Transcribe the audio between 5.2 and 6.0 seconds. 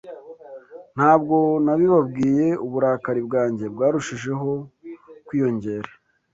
kwiyongera